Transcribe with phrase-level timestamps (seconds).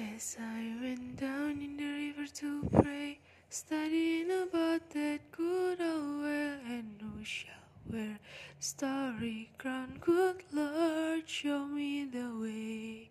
[0.00, 3.18] As I went down in the river to pray,
[3.50, 8.20] studying about that good old well, and who shall wear
[8.56, 9.98] the starry crown?
[10.00, 13.10] Good Lord, show me the way.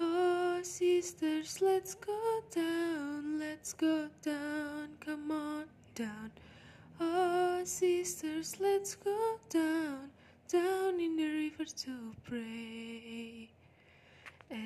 [0.00, 6.30] Oh, sisters, let's go down, let's go down, come on down.
[6.98, 10.12] Oh, sisters, let's go down,
[10.48, 13.50] down in the river to pray.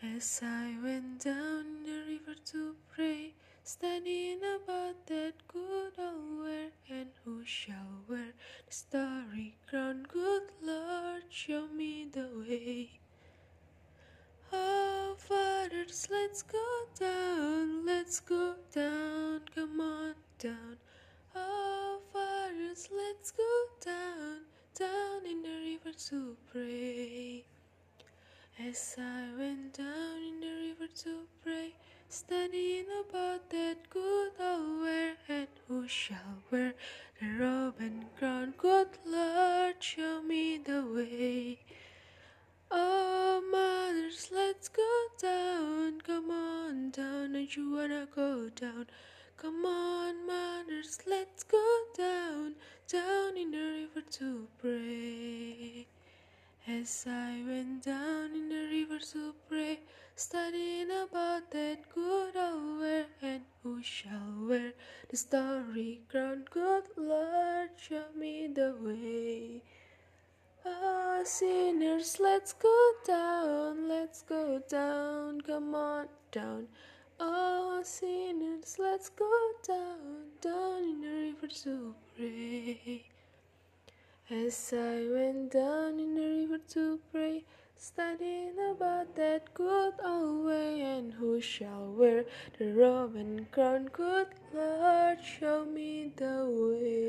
[0.00, 3.34] As I went down the river to pray,
[3.64, 8.32] studying about that good old wear, and who shall wear
[8.64, 10.06] the starry crown?
[10.08, 13.00] Good Lord, show me the way.
[14.52, 20.76] Oh, fathers, let's go down, let's go down, come on down.
[21.34, 24.42] Oh, fathers, let's go down,
[24.78, 27.44] down in the river to pray.
[28.60, 29.87] As I went down
[32.18, 36.74] studying about that good old wear, and who shall wear
[37.20, 38.54] the robe and crown?
[38.58, 41.60] Good Lord, show me the way.
[42.72, 48.86] Oh, mothers, let's go down, come on down, don't you wanna go down?
[49.36, 51.66] Come on, mothers, let's go
[51.96, 52.56] down,
[52.90, 55.86] down in the river to pray.
[56.66, 59.78] As I went down in the river to pray,
[60.18, 64.72] studying about that good hour and who shall wear
[65.08, 66.44] the starry crown?
[66.50, 69.62] Good Lord, show me the way.
[70.66, 76.66] Ah, sinners, let's go down, let's go down, come on down.
[77.20, 79.30] Oh, sinners, let's go
[79.64, 83.04] down, down in the river to pray.
[84.28, 87.44] As I went down in the river to pray,
[87.80, 92.24] studying about that good old way, and who shall wear
[92.58, 93.88] the robe and crown?
[93.92, 97.07] Good Lord, show me the way.